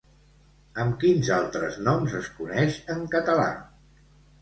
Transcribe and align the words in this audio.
Amb 0.83 0.95
quin 1.03 1.21
altres 1.35 1.79
noms 1.89 2.17
es 2.23 2.33
coneix 2.41 2.83
en 2.97 3.09
català? 3.17 3.49